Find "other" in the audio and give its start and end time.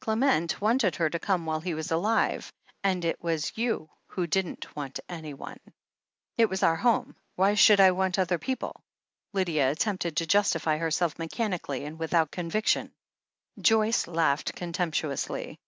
8.18-8.38